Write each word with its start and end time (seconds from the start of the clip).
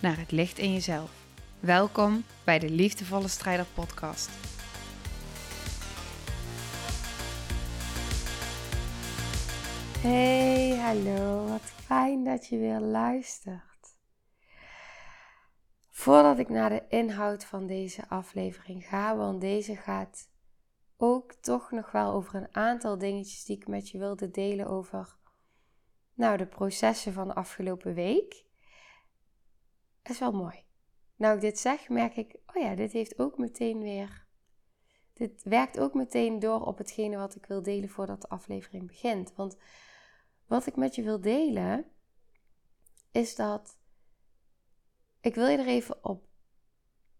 naar 0.00 0.18
het 0.18 0.30
licht 0.30 0.58
in 0.58 0.72
jezelf. 0.72 1.10
Welkom 1.60 2.24
bij 2.44 2.58
de 2.58 2.70
Liefdevolle 2.70 3.28
Strijder 3.28 3.66
Podcast. 3.74 4.30
Hey, 9.98 10.76
hallo, 10.76 11.46
wat 11.46 11.60
fijn 11.60 12.24
dat 12.24 12.46
je 12.46 12.58
weer 12.58 12.80
luistert. 12.80 13.96
Voordat 15.88 16.38
ik 16.38 16.48
naar 16.48 16.70
de 16.70 16.84
inhoud 16.88 17.44
van 17.44 17.66
deze 17.66 18.08
aflevering 18.08 18.86
ga, 18.86 19.16
want 19.16 19.40
deze 19.40 19.76
gaat 19.76 20.28
ook 20.96 21.32
toch 21.32 21.70
nog 21.70 21.92
wel 21.92 22.12
over 22.12 22.34
een 22.34 22.54
aantal 22.54 22.98
dingetjes 22.98 23.44
die 23.44 23.56
ik 23.56 23.66
met 23.66 23.88
je 23.88 23.98
wilde 23.98 24.30
delen 24.30 24.66
over 24.66 25.16
nou, 26.14 26.36
de 26.36 26.46
processen 26.46 27.12
van 27.12 27.28
de 27.28 27.34
afgelopen 27.34 27.94
week. 27.94 28.48
Is 30.02 30.18
wel 30.18 30.32
mooi. 30.32 30.64
Nou, 31.16 31.34
ik 31.34 31.40
dit 31.40 31.58
zeg, 31.58 31.88
merk 31.88 32.16
ik, 32.16 32.36
oh 32.46 32.62
ja, 32.62 32.74
dit 32.74 32.92
heeft 32.92 33.18
ook 33.18 33.38
meteen 33.38 33.80
weer. 33.80 34.26
Dit 35.12 35.42
werkt 35.42 35.78
ook 35.78 35.94
meteen 35.94 36.38
door 36.38 36.66
op 36.66 36.78
hetgene 36.78 37.16
wat 37.16 37.34
ik 37.34 37.46
wil 37.46 37.62
delen 37.62 37.88
voordat 37.88 38.20
de 38.20 38.28
aflevering 38.28 38.86
begint. 38.86 39.34
Want 39.34 39.56
wat 40.46 40.66
ik 40.66 40.76
met 40.76 40.94
je 40.94 41.02
wil 41.02 41.20
delen, 41.20 41.84
is 43.10 43.34
dat 43.34 43.78
ik 45.20 45.34
wil 45.34 45.46
je 45.46 45.58
er 45.58 45.66
even 45.66 46.04
op 46.04 46.28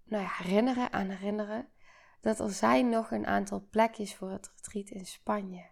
nou 0.05 0.23
ja, 0.23 0.31
herinneren, 0.33 0.93
aan 0.93 1.09
herinneren, 1.09 1.69
dat 2.21 2.41
er 2.41 2.51
zijn 2.51 2.89
nog 2.89 3.11
een 3.11 3.27
aantal 3.27 3.67
plekjes 3.71 4.15
voor 4.15 4.31
het 4.31 4.53
retreat 4.55 4.89
in 4.89 5.07
Spanje. 5.07 5.67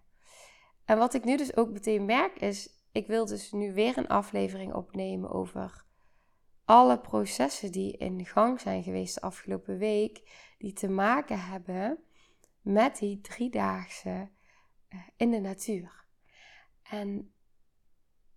En 0.84 0.98
wat 0.98 1.14
ik 1.14 1.24
nu 1.24 1.36
dus 1.36 1.56
ook 1.56 1.70
meteen 1.70 2.04
merk 2.04 2.40
is, 2.40 2.82
ik 2.92 3.06
wil 3.06 3.26
dus 3.26 3.52
nu 3.52 3.72
weer 3.72 3.98
een 3.98 4.08
aflevering 4.08 4.74
opnemen 4.74 5.30
over 5.30 5.86
alle 6.68 6.98
processen 6.98 7.72
die 7.72 7.96
in 7.96 8.26
gang 8.26 8.60
zijn 8.60 8.82
geweest 8.82 9.14
de 9.14 9.20
afgelopen 9.20 9.78
week, 9.78 10.22
die 10.58 10.72
te 10.72 10.88
maken 10.88 11.40
hebben 11.40 11.98
met 12.60 12.98
die 12.98 13.20
driedaagse 13.20 14.30
uh, 14.88 15.00
in 15.16 15.30
de 15.30 15.40
natuur. 15.40 16.04
En 16.82 17.32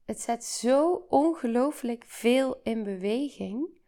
het 0.06 0.22
zet 0.22 0.44
zo 0.44 1.06
ongelooflijk 1.09 2.04
veel 2.08 2.59
in 2.64 2.84
beweging. 2.84 3.80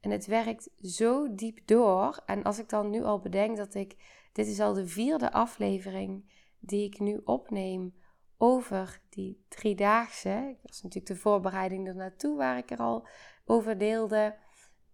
En 0.00 0.10
het 0.10 0.26
werkt 0.26 0.70
zo 0.82 1.34
diep 1.34 1.66
door. 1.66 2.22
En 2.26 2.42
als 2.42 2.58
ik 2.58 2.68
dan 2.68 2.90
nu 2.90 3.02
al 3.02 3.20
bedenk 3.20 3.56
dat 3.56 3.74
ik. 3.74 3.96
Dit 4.32 4.46
is 4.46 4.60
al 4.60 4.72
de 4.72 4.86
vierde 4.86 5.32
aflevering 5.32 6.32
die 6.58 6.84
ik 6.84 6.98
nu 6.98 7.20
opneem 7.24 7.94
over 8.38 9.00
die 9.08 9.44
driedaagse. 9.48 10.56
Dat 10.62 10.70
was 10.70 10.82
natuurlijk 10.82 11.14
de 11.14 11.20
voorbereiding 11.20 11.86
ernaartoe 11.86 12.36
waar 12.36 12.56
ik 12.56 12.70
er 12.70 12.78
al 12.78 13.06
over 13.44 13.78
deelde. 13.78 14.36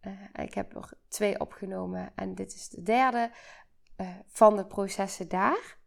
Uh, 0.03 0.45
ik 0.45 0.55
heb 0.55 0.77
er 0.77 0.92
twee 1.09 1.41
opgenomen 1.41 2.12
en 2.15 2.34
dit 2.34 2.55
is 2.55 2.69
de 2.69 2.83
derde 2.83 3.31
uh, 3.97 4.09
van 4.27 4.56
de 4.56 4.66
processen 4.66 5.28
daar. 5.28 5.78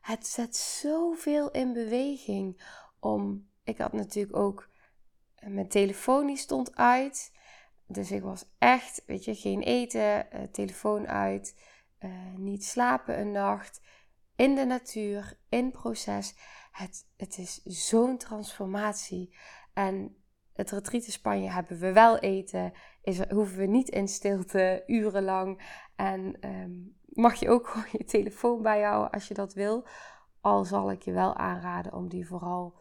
Het 0.00 0.26
zet 0.26 0.56
zoveel 0.56 1.50
in 1.50 1.72
beweging 1.72 2.62
om. 3.00 3.48
Ik 3.64 3.78
had 3.78 3.92
natuurlijk 3.92 4.36
ook. 4.36 4.68
Eh, 5.34 5.48
mijn 5.48 5.68
telefoon 5.68 6.26
die 6.26 6.36
stond 6.36 6.76
uit. 6.76 7.32
Dus 7.86 8.10
ik 8.10 8.22
was 8.22 8.44
echt, 8.58 9.02
weet 9.06 9.24
je, 9.24 9.34
geen 9.34 9.62
eten, 9.62 10.26
telefoon 10.52 11.06
uit, 11.06 11.56
niet 12.36 12.64
slapen 12.64 13.20
een 13.20 13.30
nacht 13.30 13.80
in 14.36 14.54
de 14.54 14.64
natuur, 14.64 15.38
in 15.48 15.70
proces. 15.70 16.34
Het, 16.70 17.06
het 17.16 17.38
is 17.38 17.62
zo'n 17.62 18.18
transformatie. 18.18 19.36
En 19.72 20.16
het 20.52 20.70
retreat 20.70 21.04
in 21.04 21.12
Spanje 21.12 21.50
hebben 21.50 21.78
we 21.78 21.92
wel 21.92 22.18
eten. 22.18 22.72
Is, 23.02 23.30
hoeven 23.30 23.58
we 23.58 23.66
niet 23.66 23.88
in 23.88 24.08
stilte 24.08 24.82
urenlang. 24.86 25.82
En 25.96 26.40
ehm, 26.40 26.72
mag 27.04 27.34
je 27.34 27.50
ook 27.50 27.68
gewoon 27.68 27.88
je 27.92 28.04
telefoon 28.04 28.62
bijhouden 28.62 29.10
als 29.10 29.28
je 29.28 29.34
dat 29.34 29.54
wil. 29.54 29.86
Al 30.40 30.64
zal 30.64 30.90
ik 30.90 31.02
je 31.02 31.12
wel 31.12 31.36
aanraden 31.36 31.92
om 31.92 32.08
die 32.08 32.26
vooral 32.26 32.80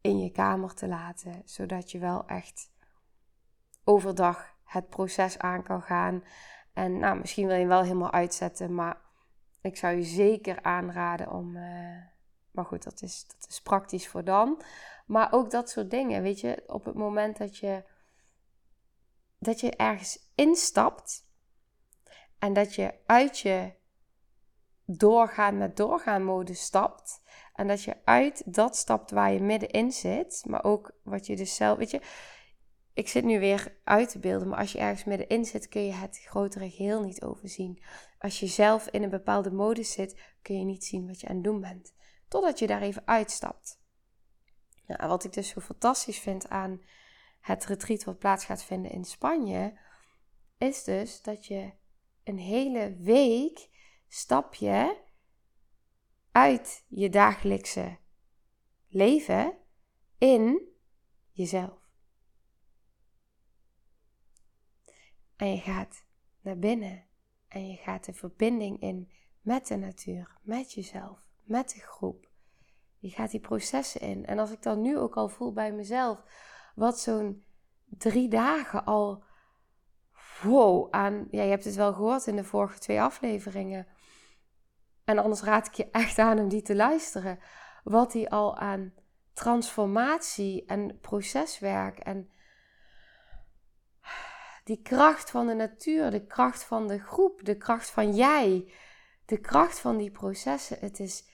in 0.00 0.18
je 0.18 0.30
kamer 0.30 0.74
te 0.74 0.88
laten. 0.88 1.42
Zodat 1.44 1.90
je 1.90 1.98
wel 1.98 2.26
echt 2.26 2.72
overdag 3.84 4.54
het 4.64 4.88
proces 4.88 5.38
aan 5.38 5.62
kan 5.62 5.82
gaan. 5.82 6.24
En 6.72 6.98
nou, 6.98 7.18
misschien 7.18 7.46
wil 7.46 7.54
je 7.54 7.60
hem 7.60 7.68
wel 7.68 7.82
helemaal 7.82 8.12
uitzetten. 8.12 8.74
Maar 8.74 9.03
ik 9.64 9.76
zou 9.76 9.96
je 9.96 10.02
zeker 10.02 10.62
aanraden 10.62 11.30
om. 11.30 11.56
Uh, 11.56 12.02
maar 12.50 12.64
goed, 12.64 12.82
dat 12.82 13.02
is, 13.02 13.26
dat 13.26 13.48
is 13.48 13.60
praktisch 13.60 14.08
voor 14.08 14.24
dan. 14.24 14.62
Maar 15.06 15.32
ook 15.32 15.50
dat 15.50 15.70
soort 15.70 15.90
dingen. 15.90 16.22
Weet 16.22 16.40
je, 16.40 16.62
op 16.66 16.84
het 16.84 16.94
moment 16.94 17.36
dat 17.36 17.56
je. 17.56 17.84
dat 19.38 19.60
je 19.60 19.76
ergens 19.76 20.30
instapt. 20.34 21.26
En 22.38 22.52
dat 22.52 22.74
je 22.74 22.94
uit 23.06 23.38
je 23.38 23.72
doorgaan 24.84 25.58
met 25.58 25.76
doorgaan 25.76 26.24
mode 26.24 26.54
stapt. 26.54 27.22
En 27.54 27.66
dat 27.66 27.82
je 27.82 27.96
uit 28.04 28.54
dat 28.54 28.76
stapt 28.76 29.10
waar 29.10 29.32
je 29.32 29.40
middenin 29.40 29.92
zit. 29.92 30.44
Maar 30.46 30.64
ook 30.64 30.92
wat 31.02 31.26
je 31.26 31.36
dus 31.36 31.54
zelf. 31.54 31.78
Weet 31.78 31.90
je, 31.90 32.00
ik 32.94 33.08
zit 33.08 33.24
nu 33.24 33.38
weer 33.38 33.76
uit 33.84 34.10
te 34.10 34.18
beelden, 34.18 34.48
maar 34.48 34.58
als 34.58 34.72
je 34.72 34.78
ergens 34.78 35.04
middenin 35.04 35.44
zit, 35.44 35.68
kun 35.68 35.86
je 35.86 35.92
het 35.92 36.18
grotere 36.18 36.70
geheel 36.70 37.02
niet 37.02 37.22
overzien. 37.22 37.82
Als 38.18 38.40
je 38.40 38.46
zelf 38.46 38.88
in 38.88 39.02
een 39.02 39.10
bepaalde 39.10 39.50
modus 39.50 39.92
zit, 39.92 40.20
kun 40.42 40.58
je 40.58 40.64
niet 40.64 40.84
zien 40.84 41.06
wat 41.06 41.20
je 41.20 41.28
aan 41.28 41.34
het 41.34 41.44
doen 41.44 41.60
bent. 41.60 41.94
Totdat 42.28 42.58
je 42.58 42.66
daar 42.66 42.82
even 42.82 43.06
uitstapt. 43.06 43.82
Nou, 44.86 45.08
wat 45.08 45.24
ik 45.24 45.32
dus 45.32 45.48
zo 45.48 45.60
fantastisch 45.60 46.18
vind 46.18 46.48
aan 46.48 46.82
het 47.40 47.64
retreat 47.64 48.04
wat 48.04 48.18
plaats 48.18 48.44
gaat 48.44 48.64
vinden 48.64 48.90
in 48.90 49.04
Spanje, 49.04 49.78
is 50.58 50.84
dus 50.84 51.22
dat 51.22 51.46
je 51.46 51.72
een 52.24 52.38
hele 52.38 52.96
week 53.00 53.68
stap 54.08 54.54
je 54.54 54.96
uit 56.32 56.84
je 56.88 57.10
dagelijkse 57.10 57.98
leven 58.88 59.52
in 60.18 60.68
jezelf. 61.30 61.83
En 65.44 65.50
je 65.50 65.58
gaat 65.60 66.04
naar 66.40 66.58
binnen 66.58 67.04
en 67.48 67.68
je 67.68 67.76
gaat 67.76 68.04
de 68.04 68.12
verbinding 68.12 68.80
in 68.80 69.10
met 69.40 69.66
de 69.66 69.76
natuur, 69.76 70.38
met 70.42 70.72
jezelf, 70.72 71.18
met 71.42 71.70
de 71.70 71.80
groep. 71.80 72.30
Je 72.98 73.10
gaat 73.10 73.30
die 73.30 73.40
processen 73.40 74.00
in. 74.00 74.26
En 74.26 74.38
als 74.38 74.50
ik 74.50 74.62
dan 74.62 74.80
nu 74.80 74.98
ook 74.98 75.16
al 75.16 75.28
voel 75.28 75.52
bij 75.52 75.72
mezelf, 75.72 76.22
wat 76.74 77.00
zo'n 77.00 77.44
drie 77.84 78.28
dagen 78.28 78.84
al 78.84 79.24
wow 80.42 80.88
aan. 80.90 81.28
Ja, 81.30 81.42
je 81.42 81.50
hebt 81.50 81.64
het 81.64 81.74
wel 81.74 81.92
gehoord 81.92 82.26
in 82.26 82.36
de 82.36 82.44
vorige 82.44 82.78
twee 82.78 83.00
afleveringen. 83.00 83.86
En 85.04 85.18
anders 85.18 85.42
raad 85.42 85.66
ik 85.66 85.74
je 85.74 85.90
echt 85.90 86.18
aan 86.18 86.38
om 86.38 86.48
die 86.48 86.62
te 86.62 86.74
luisteren. 86.74 87.38
Wat 87.82 88.12
die 88.12 88.30
al 88.30 88.56
aan 88.56 88.94
transformatie 89.32 90.64
en 90.66 90.98
proceswerk 91.00 91.98
en 91.98 92.28
die 94.64 94.82
kracht 94.82 95.30
van 95.30 95.46
de 95.46 95.54
natuur, 95.54 96.10
de 96.10 96.26
kracht 96.26 96.64
van 96.64 96.88
de 96.88 96.98
groep, 96.98 97.44
de 97.44 97.56
kracht 97.56 97.90
van 97.90 98.14
jij, 98.14 98.72
de 99.24 99.38
kracht 99.38 99.78
van 99.78 99.96
die 99.96 100.10
processen. 100.10 100.76
Het 100.80 101.00
is 101.00 101.24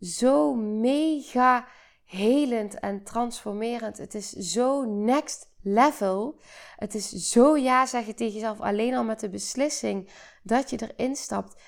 zo 0.00 0.54
mega 0.54 1.68
helend 2.04 2.78
en 2.78 3.02
transformerend. 3.02 3.98
Het 3.98 4.14
is 4.14 4.30
zo 4.30 4.84
next 4.84 5.50
level. 5.62 6.40
Het 6.76 6.94
is 6.94 7.08
zo 7.08 7.56
ja 7.56 7.86
zeggen 7.86 8.16
tegen 8.16 8.34
jezelf 8.34 8.60
alleen 8.60 8.94
al 8.94 9.04
met 9.04 9.20
de 9.20 9.30
beslissing 9.30 10.10
dat 10.42 10.70
je 10.70 10.88
erin 10.88 11.16
stapt. 11.16 11.62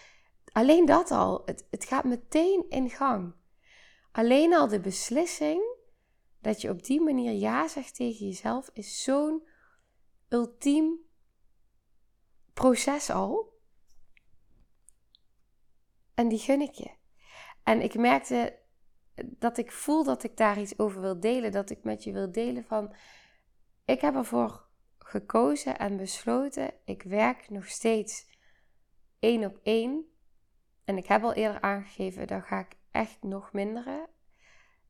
Alleen 0.53 0.87
dat 0.87 1.11
al, 1.11 1.43
het, 1.45 1.67
het 1.71 1.85
gaat 1.85 2.05
meteen 2.05 2.65
in 2.69 2.91
gang. 2.91 3.35
Alleen 4.13 4.55
al 4.55 4.69
de 4.69 4.81
beslissing 4.81 5.77
dat 6.41 6.61
je 6.61 6.71
op 6.71 6.85
die 6.85 7.01
manier 7.01 7.33
ja 7.33 7.69
zegt 7.69 7.95
tegen 7.95 8.27
jezelf 8.27 8.71
is 8.73 9.03
zo'n 9.03 9.43
ultiem 10.29 11.07
proces 12.59 13.11
al. 13.11 13.57
En 16.15 16.29
die 16.29 16.39
gun 16.39 16.61
ik 16.61 16.75
je. 16.75 16.91
En 17.63 17.81
ik 17.83 17.95
merkte 17.95 18.59
dat 19.25 19.59
ik 19.59 19.73
voel 19.73 20.05
dat 20.05 20.23
ik 20.23 20.37
daar 20.37 20.61
iets 20.61 20.79
over 20.79 21.01
wil 21.01 21.21
delen. 21.21 21.53
Dat 21.53 21.71
ik 21.71 21.85
met 21.85 22.05
je 22.05 22.13
wil 22.13 22.33
delen 22.33 22.65
van. 22.65 22.95
Ik 23.85 24.01
heb 24.01 24.15
ervoor 24.15 24.69
gekozen 24.99 25.79
en 25.79 25.97
besloten. 25.97 26.75
Ik 26.85 27.03
werk 27.03 27.51
nog 27.51 27.69
steeds 27.69 28.27
één 29.19 29.45
op 29.45 29.59
één. 29.63 30.05
En 30.85 30.97
ik 30.97 31.07
heb 31.07 31.23
al 31.23 31.33
eerder 31.33 31.61
aangegeven, 31.61 32.27
dan 32.27 32.43
ga 32.43 32.59
ik 32.59 32.77
echt 32.91 33.23
nog 33.23 33.53
minderen. 33.53 34.09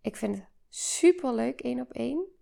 Ik 0.00 0.16
vind 0.16 0.36
het 0.36 0.48
super 0.68 1.34
leuk 1.34 1.60
één 1.60 1.80
op 1.80 1.92
één. 1.92 2.37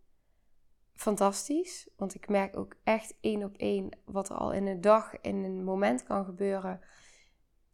Fantastisch, 0.97 1.89
want 1.97 2.15
ik 2.15 2.29
merk 2.29 2.57
ook 2.57 2.77
echt 2.85 3.15
één 3.21 3.45
op 3.45 3.57
één 3.57 3.99
wat 4.05 4.29
er 4.29 4.37
al 4.37 4.53
in 4.53 4.67
een 4.67 4.81
dag, 4.81 5.21
in 5.21 5.37
een 5.45 5.65
moment 5.65 6.03
kan 6.03 6.25
gebeuren, 6.25 6.81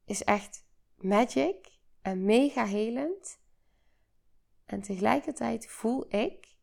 is 0.04 0.24
echt 0.24 0.66
magic 0.96 1.78
en 2.00 2.24
mega 2.24 2.64
helend. 2.64 3.40
En 4.64 4.82
tegelijkertijd 4.82 5.66
voel 5.66 6.14
ik 6.14 6.56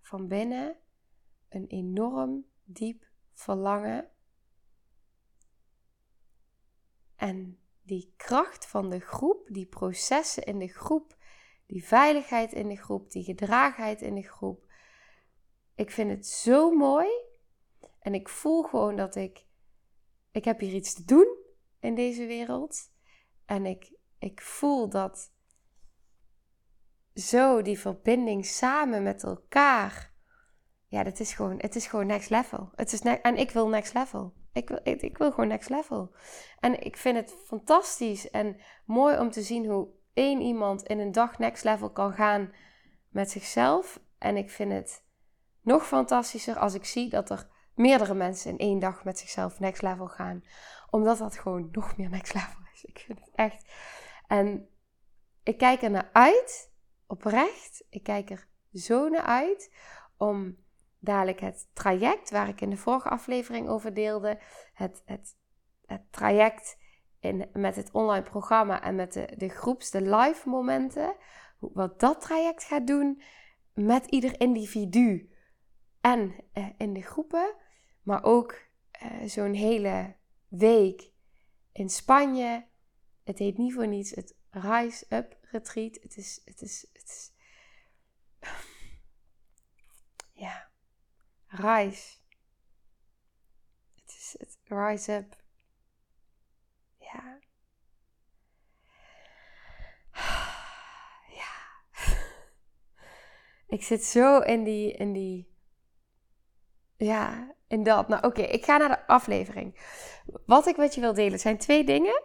van 0.00 0.28
binnen 0.28 0.76
een 1.48 1.66
enorm 1.66 2.46
diep 2.64 3.08
verlangen. 3.32 4.10
En 7.16 7.58
die 7.82 8.12
kracht 8.16 8.66
van 8.66 8.90
de 8.90 9.00
groep, 9.00 9.48
die 9.50 9.66
processen 9.66 10.44
in 10.44 10.58
de 10.58 10.68
groep, 10.68 11.16
die 11.66 11.84
veiligheid 11.84 12.52
in 12.52 12.68
de 12.68 12.76
groep, 12.76 13.10
die 13.10 13.24
gedragenheid 13.24 14.02
in 14.02 14.14
de 14.14 14.28
groep. 14.28 14.66
Ik 15.78 15.90
vind 15.90 16.10
het 16.10 16.26
zo 16.26 16.70
mooi. 16.70 17.08
En 18.00 18.14
ik 18.14 18.28
voel 18.28 18.62
gewoon 18.62 18.96
dat 18.96 19.14
ik. 19.14 19.46
Ik 20.32 20.44
heb 20.44 20.60
hier 20.60 20.74
iets 20.74 20.94
te 20.94 21.04
doen 21.04 21.36
in 21.80 21.94
deze 21.94 22.26
wereld. 22.26 22.90
En 23.44 23.66
ik, 23.66 23.92
ik 24.18 24.40
voel 24.40 24.88
dat 24.88 25.32
zo 27.14 27.62
die 27.62 27.78
verbinding 27.78 28.46
samen 28.46 29.02
met 29.02 29.22
elkaar. 29.22 30.12
Ja, 30.86 31.02
dat 31.02 31.20
is 31.20 31.32
gewoon, 31.32 31.58
het 31.58 31.76
is 31.76 31.86
gewoon 31.86 32.06
next 32.06 32.30
level. 32.30 32.70
Het 32.74 32.92
is 32.92 33.00
en 33.00 33.36
ik 33.36 33.50
wil 33.50 33.68
next 33.68 33.94
level. 33.94 34.32
Ik 34.52 34.68
wil, 34.68 34.80
ik, 34.82 35.02
ik 35.02 35.18
wil 35.18 35.30
gewoon 35.30 35.48
next 35.48 35.68
level. 35.68 36.14
En 36.60 36.84
ik 36.84 36.96
vind 36.96 37.16
het 37.16 37.34
fantastisch 37.44 38.30
en 38.30 38.60
mooi 38.84 39.18
om 39.18 39.30
te 39.30 39.42
zien 39.42 39.66
hoe 39.66 39.88
één 40.12 40.40
iemand 40.40 40.82
in 40.82 40.98
een 40.98 41.12
dag 41.12 41.38
next 41.38 41.64
level 41.64 41.90
kan 41.90 42.12
gaan 42.12 42.52
met 43.08 43.30
zichzelf. 43.30 44.00
En 44.18 44.36
ik 44.36 44.50
vind 44.50 44.72
het 44.72 45.06
nog 45.68 45.86
fantastischer 45.86 46.58
als 46.58 46.74
ik 46.74 46.84
zie 46.84 47.08
dat 47.08 47.30
er 47.30 47.48
meerdere 47.74 48.14
mensen 48.14 48.50
in 48.50 48.58
één 48.58 48.78
dag 48.78 49.04
met 49.04 49.18
zichzelf 49.18 49.60
next 49.60 49.82
level 49.82 50.08
gaan. 50.08 50.44
Omdat 50.90 51.18
dat 51.18 51.38
gewoon 51.38 51.68
nog 51.72 51.96
meer 51.96 52.10
next 52.10 52.34
level 52.34 52.60
is. 52.72 52.84
Ik 52.84 52.98
vind 52.98 53.20
het 53.20 53.30
echt. 53.34 53.72
En 54.26 54.68
ik 55.42 55.58
kijk 55.58 55.82
er 55.82 55.90
naar 55.90 56.10
uit, 56.12 56.72
oprecht. 57.06 57.84
Ik 57.90 58.02
kijk 58.02 58.30
er 58.30 58.48
zo 58.72 59.08
naar 59.08 59.22
uit 59.22 59.74
om 60.16 60.56
dadelijk 60.98 61.40
het 61.40 61.68
traject 61.72 62.30
waar 62.30 62.48
ik 62.48 62.60
in 62.60 62.70
de 62.70 62.76
vorige 62.76 63.08
aflevering 63.08 63.68
over 63.68 63.94
deelde. 63.94 64.40
Het, 64.74 65.02
het, 65.04 65.36
het 65.86 66.12
traject 66.12 66.78
in, 67.20 67.48
met 67.52 67.76
het 67.76 67.90
online 67.92 68.24
programma 68.24 68.82
en 68.82 68.94
met 68.94 69.12
de, 69.12 69.32
de 69.36 69.48
groeps, 69.48 69.90
de 69.90 70.16
live 70.16 70.48
momenten. 70.48 71.16
Wat 71.58 72.00
dat 72.00 72.20
traject 72.20 72.64
gaat 72.64 72.86
doen 72.86 73.22
met 73.74 74.06
ieder 74.06 74.40
individu 74.40 75.36
en 76.00 76.34
eh, 76.52 76.68
in 76.76 76.92
de 76.92 77.02
groepen. 77.02 77.54
Maar 78.02 78.24
ook 78.24 78.68
eh, 78.90 79.22
zo'n 79.24 79.54
hele 79.54 80.16
week 80.48 81.12
in 81.72 81.88
Spanje. 81.88 82.66
Het 83.24 83.38
heet 83.38 83.58
niet 83.58 83.74
voor 83.74 83.86
niets 83.86 84.10
het 84.10 84.36
Rise 84.50 85.06
Up 85.08 85.36
Retreat. 85.50 85.98
Het 86.02 86.16
is, 86.16 86.40
het 86.44 86.60
is, 86.60 86.86
het 86.92 87.04
is 87.04 87.32
ja, 90.44 90.70
Rise. 91.46 92.16
Het 93.94 94.10
is 94.16 94.34
het 94.38 94.58
Rise 94.64 95.12
Up. 95.12 95.42
Ja. 96.98 97.38
Ja. 101.28 101.56
Ik 103.76 103.82
zit 103.82 104.04
zo 104.04 104.38
in 104.38 104.64
die, 104.64 104.92
in 104.92 105.12
die, 105.12 105.56
ja, 106.98 107.54
in 107.68 107.82
dat. 107.82 108.08
Nou, 108.08 108.26
oké, 108.26 108.42
ik 108.42 108.64
ga 108.64 108.76
naar 108.76 108.88
de 108.88 109.06
aflevering. 109.06 109.80
Wat 110.46 110.66
ik 110.66 110.76
met 110.76 110.94
je 110.94 111.00
wil 111.00 111.14
delen 111.14 111.38
zijn 111.38 111.58
twee 111.58 111.84
dingen. 111.84 112.22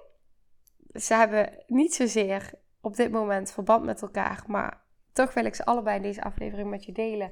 Ze 0.93 1.13
hebben 1.13 1.63
niet 1.67 1.93
zozeer 1.93 2.51
op 2.81 2.95
dit 2.95 3.11
moment 3.11 3.51
verband 3.51 3.85
met 3.85 4.01
elkaar, 4.01 4.43
maar 4.47 4.81
toch 5.13 5.33
wil 5.33 5.45
ik 5.45 5.55
ze 5.55 5.65
allebei 5.65 5.95
in 5.95 6.01
deze 6.01 6.23
aflevering 6.23 6.69
met 6.69 6.85
je 6.85 6.91
delen 6.91 7.31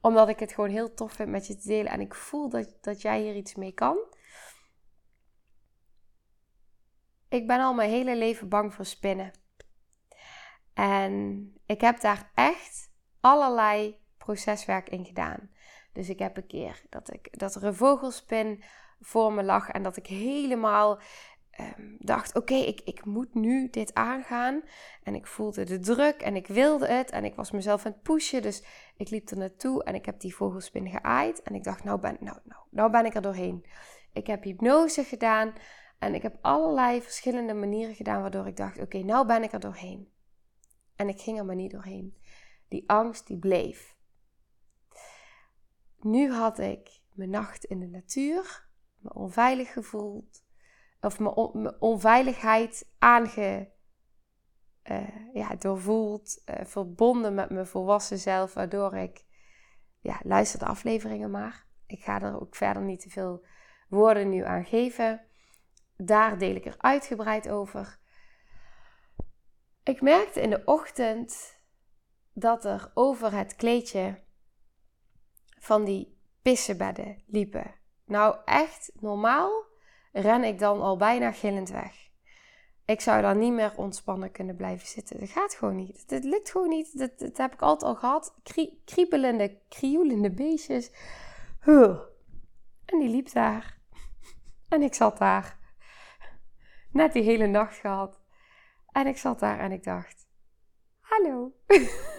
omdat 0.00 0.28
ik 0.28 0.38
het 0.38 0.52
gewoon 0.52 0.70
heel 0.70 0.94
tof 0.94 1.12
vind 1.12 1.28
met 1.28 1.46
je 1.46 1.56
te 1.56 1.68
delen. 1.68 1.92
En 1.92 2.00
ik 2.00 2.14
voel 2.14 2.48
dat, 2.48 2.78
dat 2.80 3.02
jij 3.02 3.20
hier 3.20 3.34
iets 3.34 3.54
mee 3.54 3.72
kan. 3.72 3.98
Ik 7.28 7.46
ben 7.46 7.60
al 7.60 7.74
mijn 7.74 7.90
hele 7.90 8.16
leven 8.16 8.48
bang 8.48 8.74
voor 8.74 8.84
spinnen. 8.84 9.32
En 10.74 11.52
ik 11.66 11.80
heb 11.80 12.00
daar 12.00 12.30
echt 12.34 12.90
allerlei 13.20 14.00
proceswerk 14.18 14.88
in 14.88 15.04
gedaan. 15.04 15.50
Dus 15.98 16.08
ik 16.08 16.18
heb 16.18 16.36
een 16.36 16.46
keer 16.46 16.82
dat, 16.88 17.12
ik, 17.12 17.38
dat 17.38 17.54
er 17.54 17.64
een 17.64 17.74
vogelspin 17.74 18.62
voor 19.00 19.32
me 19.32 19.42
lag 19.42 19.68
en 19.68 19.82
dat 19.82 19.96
ik 19.96 20.06
helemaal 20.06 21.00
um, 21.60 21.96
dacht: 21.98 22.34
oké, 22.34 22.54
ik, 22.54 22.80
ik 22.80 23.04
moet 23.04 23.34
nu 23.34 23.70
dit 23.70 23.94
aangaan. 23.94 24.62
En 25.02 25.14
ik 25.14 25.26
voelde 25.26 25.64
de 25.64 25.78
druk 25.78 26.22
en 26.22 26.36
ik 26.36 26.46
wilde 26.46 26.86
het 26.86 27.10
en 27.10 27.24
ik 27.24 27.34
was 27.34 27.50
mezelf 27.50 27.86
aan 27.86 27.92
het 27.92 28.02
pushen. 28.02 28.42
Dus 28.42 28.64
ik 28.96 29.10
liep 29.10 29.28
er 29.28 29.36
naartoe 29.36 29.84
en 29.84 29.94
ik 29.94 30.06
heb 30.06 30.20
die 30.20 30.34
vogelspin 30.34 30.88
geaaid. 30.88 31.42
En 31.42 31.54
ik 31.54 31.64
dacht: 31.64 31.84
nou 31.84 32.00
ben, 32.00 32.16
nou, 32.20 32.38
nou, 32.44 32.62
nou 32.70 32.90
ben 32.90 33.04
ik 33.04 33.14
er 33.14 33.22
doorheen. 33.22 33.64
Ik 34.12 34.26
heb 34.26 34.42
hypnose 34.42 35.04
gedaan 35.04 35.52
en 35.98 36.14
ik 36.14 36.22
heb 36.22 36.38
allerlei 36.40 37.02
verschillende 37.02 37.54
manieren 37.54 37.94
gedaan 37.94 38.20
waardoor 38.20 38.46
ik 38.46 38.56
dacht: 38.56 38.80
oké, 38.80 38.98
nou 38.98 39.26
ben 39.26 39.42
ik 39.42 39.52
er 39.52 39.60
doorheen. 39.60 40.12
En 40.96 41.08
ik 41.08 41.20
ging 41.20 41.38
er 41.38 41.44
maar 41.44 41.56
niet 41.56 41.70
doorheen. 41.70 42.16
Die 42.68 42.84
angst 42.86 43.26
die 43.26 43.38
bleef. 43.38 43.96
Nu 46.00 46.32
had 46.32 46.58
ik 46.58 47.00
mijn 47.12 47.30
nacht 47.30 47.64
in 47.64 47.80
de 47.80 47.86
natuur, 47.86 48.68
me 48.98 49.14
onveilig 49.14 49.72
gevoeld, 49.72 50.44
of 51.00 51.18
mijn, 51.18 51.80
onveiligheid 51.80 52.92
aange, 52.98 53.70
uh, 54.84 55.34
ja, 55.34 55.54
doorvoeld, 55.54 56.42
uh, 56.46 56.64
verbonden 56.64 57.34
met 57.34 57.50
mijn 57.50 57.66
volwassen 57.66 58.18
zelf, 58.18 58.54
waardoor 58.54 58.94
ik, 58.96 59.24
ja, 60.00 60.20
luister 60.22 60.58
de 60.58 60.66
afleveringen 60.66 61.30
maar. 61.30 61.66
Ik 61.86 62.02
ga 62.02 62.22
er 62.22 62.40
ook 62.40 62.56
verder 62.56 62.82
niet 62.82 63.00
te 63.00 63.10
veel 63.10 63.46
woorden 63.88 64.28
nu 64.28 64.44
aan 64.44 64.64
geven. 64.64 65.26
Daar 65.96 66.38
deel 66.38 66.54
ik 66.54 66.66
er 66.66 66.74
uitgebreid 66.78 67.48
over. 67.48 67.98
Ik 69.82 70.00
merkte 70.00 70.40
in 70.40 70.50
de 70.50 70.62
ochtend 70.64 71.60
dat 72.32 72.64
er 72.64 72.90
over 72.94 73.32
het 73.32 73.56
kleedje 73.56 74.22
van 75.68 75.84
die 75.84 76.18
pissenbedden 76.42 77.22
liepen. 77.26 77.74
Nou, 78.04 78.36
echt 78.44 78.90
normaal 79.00 79.64
ren 80.12 80.44
ik 80.44 80.58
dan 80.58 80.80
al 80.80 80.96
bijna 80.96 81.32
gillend 81.32 81.70
weg. 81.70 82.10
Ik 82.84 83.00
zou 83.00 83.22
dan 83.22 83.38
niet 83.38 83.52
meer 83.52 83.72
ontspannen 83.76 84.30
kunnen 84.30 84.56
blijven 84.56 84.86
zitten. 84.86 85.20
Dat 85.20 85.28
gaat 85.28 85.54
gewoon 85.54 85.76
niet. 85.76 86.04
Het 86.06 86.24
lukt 86.24 86.50
gewoon 86.50 86.68
niet. 86.68 86.98
Dat, 86.98 87.18
dat 87.18 87.36
heb 87.36 87.52
ik 87.52 87.62
altijd 87.62 87.90
al 87.90 87.96
gehad. 87.96 88.34
kriepelende, 88.84 89.58
krioelende 89.68 90.30
beestjes. 90.30 90.90
Huh. 91.62 91.98
En 92.84 92.98
die 92.98 93.08
liep 93.08 93.32
daar. 93.32 93.78
En 94.68 94.82
ik 94.82 94.94
zat 94.94 95.18
daar. 95.18 95.58
Net 96.92 97.12
die 97.12 97.22
hele 97.22 97.46
nacht 97.46 97.76
gehad. 97.76 98.20
En 98.92 99.06
ik 99.06 99.18
zat 99.18 99.40
daar 99.40 99.58
en 99.58 99.72
ik 99.72 99.84
dacht: 99.84 100.28
Hallo. 101.00 101.52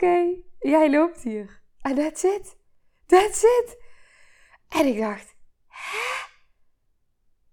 Oké, 0.00 0.42
jij 0.58 0.90
loopt 0.90 1.22
hier. 1.22 1.62
En 1.80 1.94
that's 1.94 2.22
it. 2.22 2.56
That's 3.06 3.42
it. 3.42 3.82
En 4.68 4.86
ik 4.86 4.98
dacht, 4.98 5.34
hè? 5.66 6.28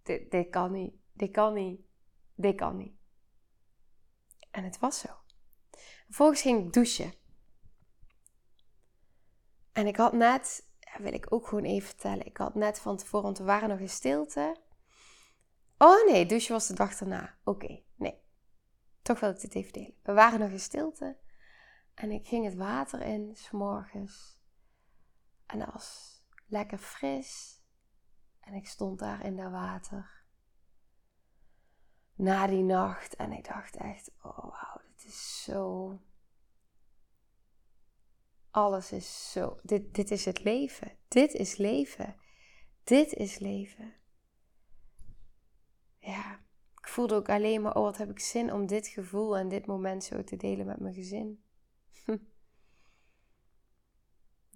Dit, 0.03 0.31
dit 0.31 0.49
kan 0.49 0.71
niet. 0.71 0.93
Dit 1.13 1.31
kan 1.31 1.53
niet. 1.53 1.81
Dit 2.35 2.55
kan 2.55 2.77
niet. 2.77 2.95
En 4.51 4.63
het 4.63 4.79
was 4.79 4.99
zo. 4.99 5.09
Vervolgens 6.05 6.41
ging 6.41 6.65
ik 6.65 6.73
douchen. 6.73 7.13
En 9.71 9.87
ik 9.87 9.95
had 9.95 10.13
net, 10.13 10.69
wil 10.97 11.13
ik 11.13 11.33
ook 11.33 11.47
gewoon 11.47 11.63
even 11.63 11.87
vertellen, 11.87 12.25
ik 12.25 12.37
had 12.37 12.55
net 12.55 12.79
van 12.79 12.97
tevoren, 12.97 13.25
want 13.25 13.37
we 13.37 13.43
waren 13.43 13.69
nog 13.69 13.79
in 13.79 13.89
stilte. 13.89 14.57
Oh 15.77 16.05
nee, 16.05 16.25
douchen 16.25 16.53
was 16.53 16.67
de 16.67 16.73
dag 16.73 16.99
erna. 16.99 17.37
Oké, 17.43 17.81
nee. 17.95 18.21
Toch 19.01 19.19
wil 19.19 19.29
ik 19.29 19.39
dit 19.39 19.55
even 19.55 19.73
delen. 19.73 19.93
We 20.03 20.13
waren 20.13 20.39
nog 20.39 20.49
in 20.49 20.59
stilte. 20.59 21.17
En 21.97 22.11
ik 22.11 22.27
ging 22.27 22.45
het 22.45 22.55
water 22.55 23.01
in, 23.01 23.35
s 23.35 23.51
morgens. 23.51 24.41
En 25.45 25.59
dat 25.59 25.73
was 25.73 26.21
lekker 26.45 26.77
fris. 26.77 27.61
En 28.39 28.53
ik 28.53 28.67
stond 28.67 28.99
daar 28.99 29.25
in 29.25 29.35
dat 29.35 29.51
water. 29.51 30.25
Na 32.15 32.47
die 32.47 32.63
nacht. 32.63 33.15
En 33.15 33.31
ik 33.31 33.47
dacht 33.47 33.75
echt, 33.75 34.11
oh 34.21 34.37
wauw, 34.37 34.81
dit 34.95 35.05
is 35.05 35.43
zo... 35.43 35.99
alles 38.51 38.91
is 38.91 39.31
zo. 39.31 39.57
Dit, 39.63 39.93
dit 39.93 40.11
is 40.11 40.25
het 40.25 40.43
leven. 40.43 40.97
Dit 41.07 41.33
is 41.33 41.57
leven. 41.57 42.15
Dit 42.83 43.13
is 43.13 43.39
leven. 43.39 43.93
Ja, 45.97 46.33
ik 46.81 46.87
voelde 46.87 47.15
ook 47.15 47.29
alleen 47.29 47.61
maar, 47.61 47.75
oh 47.75 47.83
wat 47.83 47.97
heb 47.97 48.09
ik 48.09 48.19
zin 48.19 48.53
om 48.53 48.65
dit 48.65 48.87
gevoel 48.87 49.37
en 49.37 49.47
dit 49.47 49.65
moment 49.65 50.03
zo 50.03 50.23
te 50.23 50.35
delen 50.35 50.65
met 50.65 50.79
mijn 50.79 50.93
gezin. 50.93 51.45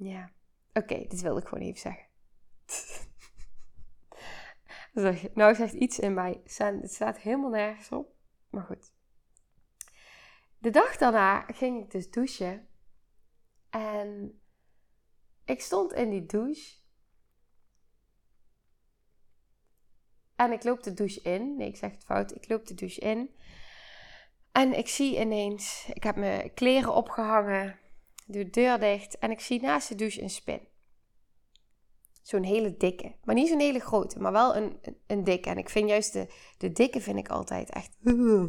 Ja, 0.03 0.31
oké, 0.73 1.05
dit 1.07 1.21
wilde 1.21 1.41
ik 1.41 1.47
gewoon 1.47 1.63
even 1.63 1.79
zeggen. 1.79 2.05
nou 5.33 5.55
zegt 5.55 5.73
iets 5.73 5.99
in 5.99 6.13
mij, 6.13 6.41
het 6.43 6.91
staat 6.91 7.17
helemaal 7.17 7.49
nergens 7.49 7.91
op, 7.91 8.15
maar 8.49 8.63
goed. 8.63 8.93
De 10.57 10.69
dag 10.69 10.97
daarna 10.97 11.41
ging 11.41 11.83
ik 11.83 11.91
dus 11.91 12.09
douchen 12.09 12.67
en 13.69 14.41
ik 15.45 15.61
stond 15.61 15.93
in 15.93 16.09
die 16.09 16.25
douche. 16.25 16.79
En 20.35 20.51
ik 20.51 20.63
loop 20.63 20.83
de 20.83 20.93
douche 20.93 21.21
in. 21.21 21.55
Nee, 21.57 21.67
ik 21.67 21.77
zeg 21.77 21.91
het 21.91 22.03
fout. 22.03 22.35
Ik 22.35 22.49
loop 22.49 22.65
de 22.67 22.73
douche 22.73 23.01
in. 23.01 23.35
En 24.51 24.77
ik 24.77 24.87
zie 24.87 25.19
ineens, 25.19 25.89
ik 25.93 26.03
heb 26.03 26.15
mijn 26.15 26.53
kleren 26.53 26.93
opgehangen, 26.93 27.79
doe 28.31 28.43
de 28.43 28.49
deur 28.49 28.79
dicht 28.79 29.17
en 29.17 29.31
ik 29.31 29.39
zie 29.39 29.61
naast 29.61 29.87
de 29.87 29.95
douche 29.95 30.21
een 30.21 30.29
spin. 30.29 30.67
Zo'n 32.21 32.43
hele 32.43 32.77
dikke. 32.77 33.15
Maar 33.23 33.35
niet 33.35 33.47
zo'n 33.47 33.59
hele 33.59 33.79
grote, 33.79 34.19
maar 34.19 34.31
wel 34.31 34.55
een, 34.55 34.79
een, 35.07 35.23
dikke. 35.23 35.49
En 35.49 35.57
ik 35.57 35.69
vind 35.69 35.89
juist 35.89 36.13
de, 36.13 36.33
de 36.57 36.71
dikke 36.71 37.01
vind 37.01 37.17
ik 37.17 37.29
altijd 37.29 37.69
echt, 37.69 37.97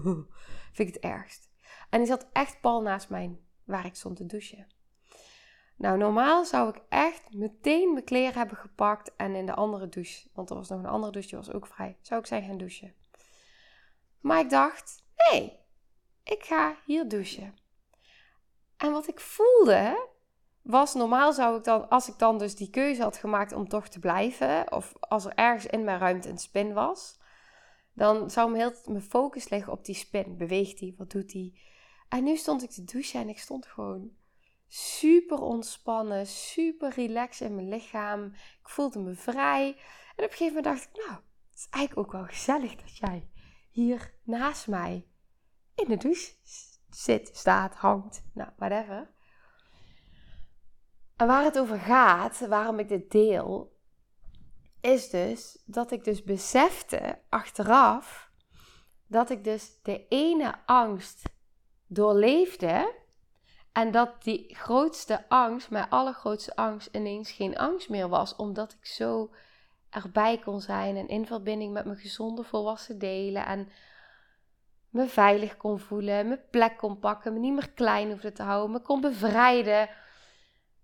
vind 0.72 0.88
ik 0.88 0.94
het 0.94 0.98
ergst. 0.98 1.50
En 1.90 1.98
die 1.98 2.08
zat 2.08 2.26
echt 2.32 2.60
pal 2.60 2.82
naast 2.82 3.08
mij, 3.08 3.38
waar 3.64 3.86
ik 3.86 3.94
stond 3.94 4.16
te 4.16 4.26
douchen. 4.26 4.66
Nou, 5.76 5.98
normaal 5.98 6.44
zou 6.44 6.68
ik 6.68 6.82
echt 6.88 7.32
meteen 7.32 7.92
mijn 7.92 8.04
kleren 8.04 8.38
hebben 8.38 8.56
gepakt 8.56 9.16
en 9.16 9.34
in 9.34 9.46
de 9.46 9.54
andere 9.54 9.88
douche, 9.88 10.28
want 10.32 10.50
er 10.50 10.56
was 10.56 10.68
nog 10.68 10.78
een 10.78 10.86
andere 10.86 11.12
douche, 11.12 11.28
die 11.28 11.38
was 11.38 11.52
ook 11.52 11.66
vrij, 11.66 11.96
zou 12.00 12.20
ik 12.20 12.26
zijn 12.26 12.42
gaan 12.42 12.58
douchen. 12.58 12.94
Maar 14.20 14.40
ik 14.40 14.50
dacht, 14.50 15.04
nee, 15.30 15.58
ik 16.24 16.42
ga 16.42 16.76
hier 16.86 17.08
douchen. 17.08 17.54
En 18.82 18.92
wat 18.92 19.08
ik 19.08 19.20
voelde, 19.20 20.08
was 20.62 20.94
normaal 20.94 21.32
zou 21.32 21.58
ik 21.58 21.64
dan, 21.64 21.88
als 21.88 22.08
ik 22.08 22.18
dan 22.18 22.38
dus 22.38 22.56
die 22.56 22.70
keuze 22.70 23.02
had 23.02 23.16
gemaakt 23.16 23.52
om 23.52 23.68
toch 23.68 23.88
te 23.88 23.98
blijven, 23.98 24.72
of 24.72 24.92
als 25.00 25.24
er 25.24 25.34
ergens 25.34 25.66
in 25.66 25.84
mijn 25.84 25.98
ruimte 25.98 26.28
een 26.28 26.38
spin 26.38 26.72
was, 26.72 27.18
dan 27.92 28.30
zou 28.30 28.50
mijn, 28.50 28.62
heel, 28.62 28.92
mijn 28.92 29.02
focus 29.02 29.48
liggen 29.48 29.72
op 29.72 29.84
die 29.84 29.94
spin. 29.94 30.36
Beweegt 30.36 30.78
die? 30.78 30.94
Wat 30.98 31.10
doet 31.10 31.30
die? 31.30 31.60
En 32.08 32.24
nu 32.24 32.36
stond 32.36 32.62
ik 32.62 32.70
te 32.70 32.84
douchen 32.84 33.20
en 33.20 33.28
ik 33.28 33.38
stond 33.38 33.66
gewoon 33.66 34.10
super 34.68 35.38
ontspannen, 35.38 36.26
super 36.26 36.90
relaxed 36.90 37.48
in 37.48 37.54
mijn 37.54 37.68
lichaam. 37.68 38.24
Ik 38.60 38.68
voelde 38.68 38.98
me 38.98 39.14
vrij. 39.14 39.66
En 40.16 40.24
op 40.24 40.30
een 40.30 40.36
gegeven 40.36 40.54
moment 40.54 40.64
dacht 40.64 40.84
ik, 40.84 41.06
nou, 41.06 41.20
het 41.50 41.58
is 41.58 41.66
eigenlijk 41.70 42.06
ook 42.06 42.12
wel 42.12 42.26
gezellig 42.26 42.76
dat 42.76 42.96
jij 42.96 43.28
hier 43.70 44.14
naast 44.22 44.68
mij 44.68 45.06
in 45.74 45.88
de 45.88 45.96
douche 45.96 46.32
zit, 46.96 47.30
staat, 47.36 47.74
hangt, 47.74 48.24
nou, 48.32 48.50
whatever. 48.56 49.10
En 51.16 51.26
waar 51.26 51.44
het 51.44 51.58
over 51.58 51.78
gaat, 51.78 52.46
waarom 52.48 52.78
ik 52.78 52.88
dit 52.88 53.10
deel, 53.10 53.76
is 54.80 55.10
dus 55.10 55.62
dat 55.64 55.90
ik 55.90 56.04
dus 56.04 56.22
besefte 56.22 57.18
achteraf 57.28 58.30
dat 59.06 59.30
ik 59.30 59.44
dus 59.44 59.78
de 59.82 60.06
ene 60.08 60.54
angst 60.66 61.22
doorleefde 61.86 62.94
en 63.72 63.90
dat 63.90 64.22
die 64.22 64.54
grootste 64.54 65.28
angst, 65.28 65.70
mijn 65.70 65.88
allergrootste 65.88 66.56
angst, 66.56 66.88
ineens 66.92 67.30
geen 67.30 67.58
angst 67.58 67.88
meer 67.88 68.08
was, 68.08 68.36
omdat 68.36 68.72
ik 68.72 68.86
zo 68.86 69.30
erbij 69.90 70.38
kon 70.38 70.60
zijn 70.60 70.96
en 70.96 71.08
in 71.08 71.26
verbinding 71.26 71.72
met 71.72 71.84
mijn 71.84 71.98
gezonde 71.98 72.44
volwassen 72.44 72.98
delen 72.98 73.46
en 73.46 73.68
me 74.92 75.06
veilig 75.06 75.56
kon 75.56 75.78
voelen, 75.78 76.28
mijn 76.28 76.44
plek 76.50 76.76
kon 76.76 76.98
pakken, 76.98 77.32
me 77.32 77.38
niet 77.38 77.54
meer 77.54 77.70
klein 77.70 78.10
hoefde 78.10 78.32
te 78.32 78.42
houden, 78.42 78.70
me 78.70 78.80
kon 78.80 79.00
bevrijden, 79.00 79.88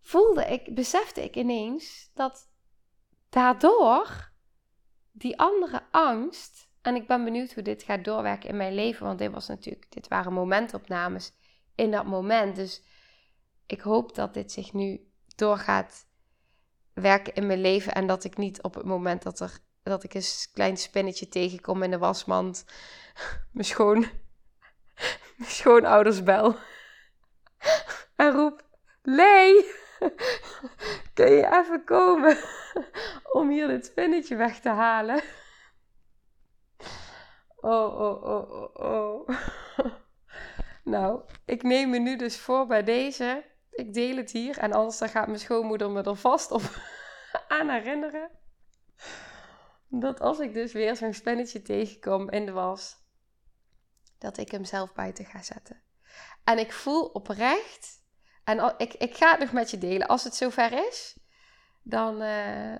voelde 0.01 0.45
ik, 0.45 0.75
besefte 0.75 1.25
ik 1.25 1.37
ineens 1.37 2.11
dat 2.15 2.49
daardoor 3.29 4.33
die 5.13 5.39
andere 5.39 5.83
angst, 5.91 6.69
en 6.83 6.95
ik 6.95 7.07
ben 7.07 7.25
benieuwd 7.25 7.53
hoe 7.53 7.63
dit 7.63 7.83
gaat 7.83 8.05
doorwerken 8.05 8.49
in 8.49 8.57
mijn 8.57 8.75
leven, 8.75 9.07
want 9.07 9.19
dit 9.19 9.33
was 9.33 9.49
natuurlijk, 9.49 9.93
dit 9.93 10.09
waren 10.09 10.33
momentopnames 10.33 11.33
in 11.75 11.91
dat 11.91 12.07
moment. 12.07 12.57
Dus 12.57 12.83
ik 13.67 13.81
hoop 13.81 14.15
dat 14.15 14.35
dit 14.35 14.53
zich 14.53 14.73
nu 14.73 15.11
doorgaat 15.37 16.07
werken 16.93 17.35
in 17.35 17.47
mijn 17.47 17.61
leven 17.61 17.95
en 17.95 18.07
dat 18.07 18.25
ik 18.25 18.37
niet 18.37 18.63
op 18.63 18.75
het 18.75 18.85
moment 18.85 19.23
dat 19.23 19.41
er 19.41 19.59
dat 19.83 20.05
ik 20.05 20.15
een 20.15 20.23
klein 20.53 20.77
spinnetje 20.77 21.29
tegenkom 21.29 21.83
in 21.83 21.91
de 21.91 21.99
wasmand, 21.99 22.65
mijn 23.53 23.67
schoon, 23.67 23.99
mijn 25.37 25.51
schoonouders 25.51 26.23
bel 26.23 26.57
en 28.17 28.33
roep: 28.33 28.65
Lee, 29.03 29.71
kun 31.15 31.31
je 31.31 31.49
even 31.53 31.85
komen 31.85 32.39
om 33.33 33.51
hier 33.51 33.67
dit 33.67 33.87
spinnetje 33.87 34.37
weg 34.37 34.61
te 34.61 34.69
halen? 34.69 35.23
Oh, 37.57 38.01
oh, 38.01 38.23
oh, 38.23 38.51
oh, 38.51 38.75
oh. 38.75 39.29
Nou, 40.85 41.23
ik 41.45 41.63
neem 41.63 41.91
me 41.91 41.99
nu 41.99 42.17
dus 42.17 42.39
voor 42.39 42.67
bij 42.67 42.83
deze. 42.83 43.45
Ik 43.71 43.95
deel 43.95 44.17
het 44.17 44.31
hier 44.31 44.59
en 44.59 44.73
anders 44.73 44.99
dan 44.99 45.09
gaat 45.09 45.27
mijn 45.27 45.39
schoonmoeder 45.39 45.91
me 45.91 46.03
er 46.03 46.17
vast 46.17 46.51
op 46.51 46.63
aan 47.49 47.69
herinneren. 47.69 48.31
Dat 49.89 50.21
als 50.21 50.39
ik 50.39 50.55
dus 50.55 50.73
weer 50.73 50.97
zo'n 50.97 51.15
spannetje 51.15 51.63
tegenkom 51.63 52.31
in 52.31 52.47
de 52.47 52.53
was, 52.53 52.97
dat 54.19 54.37
ik 54.37 54.51
hem 54.51 54.65
zelf 54.65 54.93
buiten 54.93 55.25
ga 55.25 55.43
zetten. 55.43 55.83
En 56.45 56.59
ik 56.59 56.73
voel 56.73 57.05
oprecht, 57.05 58.03
en 58.45 58.75
ik, 58.77 58.95
ik 58.95 59.17
ga 59.17 59.31
het 59.31 59.41
nog 59.41 59.53
met 59.53 59.71
je 59.71 59.79
delen. 59.79 60.07
Als 60.07 60.25
het 60.25 60.35
zover 60.35 60.87
is, 60.89 61.19
dan, 61.83 62.23
uh, 62.23 62.77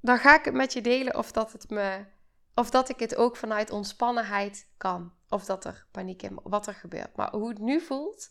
dan 0.00 0.18
ga 0.18 0.38
ik 0.38 0.44
het 0.44 0.54
met 0.54 0.72
je 0.72 0.80
delen 0.80 1.16
of 1.16 1.32
dat, 1.32 1.52
het 1.52 1.70
me, 1.70 2.04
of 2.54 2.70
dat 2.70 2.88
ik 2.88 2.98
het 2.98 3.16
ook 3.16 3.36
vanuit 3.36 3.70
ontspannenheid 3.70 4.68
kan. 4.76 5.12
Of 5.28 5.44
dat 5.44 5.64
er 5.64 5.86
paniek 5.90 6.22
in, 6.22 6.40
wat 6.42 6.66
er 6.66 6.74
gebeurt. 6.74 7.16
Maar 7.16 7.30
hoe 7.30 7.48
het 7.48 7.58
nu 7.58 7.80
voelt, 7.80 8.30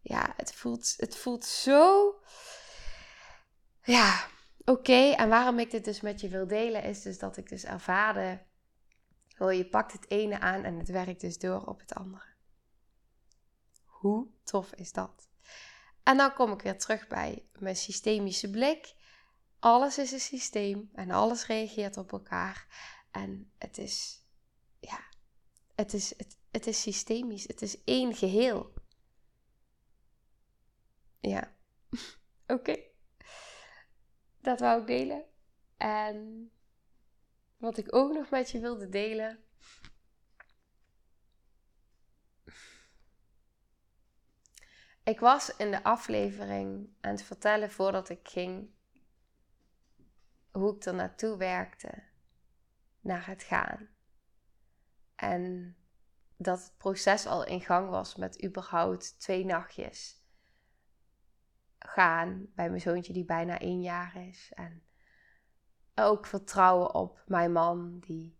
ja, 0.00 0.32
het 0.36 0.54
voelt, 0.54 0.94
het 0.96 1.16
voelt 1.16 1.44
zo, 1.44 2.14
ja, 3.82 4.26
oké. 4.70 5.10
En 5.16 5.28
waarom 5.28 5.58
ik 5.58 5.70
dit 5.70 5.84
dus 5.84 6.00
met 6.00 6.20
je 6.20 6.28
wil 6.28 6.46
delen, 6.46 6.82
is 6.82 7.02
dus 7.02 7.18
dat 7.18 7.36
ik 7.36 7.48
dus 7.48 7.64
ervaarde, 7.64 8.42
oh, 9.38 9.52
je 9.52 9.68
pakt 9.68 9.92
het 9.92 10.10
ene 10.10 10.40
aan 10.40 10.64
en 10.64 10.78
het 10.78 10.88
werkt 10.88 11.20
dus 11.20 11.38
door 11.38 11.66
op 11.66 11.80
het 11.80 11.94
andere. 11.94 12.28
Hoe 13.84 14.28
tof 14.44 14.72
is 14.72 14.92
dat? 14.92 15.28
En 16.02 16.16
dan 16.16 16.34
kom 16.34 16.52
ik 16.52 16.62
weer 16.62 16.78
terug 16.78 17.06
bij 17.06 17.48
mijn 17.58 17.76
systemische 17.76 18.50
blik. 18.50 18.94
Alles 19.58 19.98
is 19.98 20.12
een 20.12 20.20
systeem 20.20 20.90
en 20.92 21.10
alles 21.10 21.46
reageert 21.46 21.96
op 21.96 22.12
elkaar. 22.12 22.66
En 23.10 23.52
het 23.58 23.78
is, 23.78 24.24
ja, 24.80 25.00
het 25.74 25.92
is, 25.92 26.14
het, 26.16 26.38
het 26.50 26.66
is 26.66 26.82
systemisch. 26.82 27.46
Het 27.46 27.62
is 27.62 27.84
één 27.84 28.14
geheel. 28.14 28.72
Ja, 31.20 31.56
oké. 32.46 32.89
Dat 34.40 34.60
wou 34.60 34.80
ik 34.80 34.86
delen. 34.86 35.24
En 35.76 36.50
wat 37.56 37.76
ik 37.76 37.94
ook 37.94 38.12
nog 38.12 38.30
met 38.30 38.50
je 38.50 38.60
wilde 38.60 38.88
delen. 38.88 39.44
Ik 45.02 45.20
was 45.20 45.56
in 45.56 45.70
de 45.70 45.82
aflevering 45.82 46.88
aan 47.00 47.10
het 47.10 47.22
vertellen 47.22 47.70
voordat 47.70 48.08
ik 48.08 48.28
ging 48.28 48.70
hoe 50.50 50.76
ik 50.76 50.84
er 50.84 50.94
naartoe 50.94 51.36
werkte 51.36 52.02
naar 53.00 53.26
het 53.26 53.42
gaan. 53.42 53.88
En 55.14 55.76
dat 56.36 56.58
het 56.62 56.76
proces 56.76 57.26
al 57.26 57.44
in 57.44 57.60
gang 57.60 57.90
was 57.90 58.16
met 58.16 58.44
überhaupt 58.44 59.20
twee 59.20 59.44
nachtjes 59.44 60.19
gaan 61.86 62.46
bij 62.54 62.68
mijn 62.68 62.80
zoontje 62.80 63.12
die 63.12 63.24
bijna 63.24 63.58
één 63.58 63.82
jaar 63.82 64.16
is. 64.16 64.52
En 64.54 64.82
ook 65.94 66.26
vertrouwen 66.26 66.94
op 66.94 67.22
mijn 67.26 67.52
man 67.52 67.98
die 67.98 68.38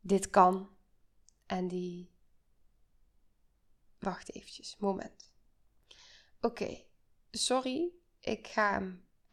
dit 0.00 0.30
kan 0.30 0.76
en 1.46 1.68
die. 1.68 2.12
Wacht 3.98 4.34
eventjes, 4.34 4.76
moment. 4.76 5.32
Oké, 6.40 6.84
sorry. 7.30 7.92
Ik 8.20 8.46
ga. 8.46 8.80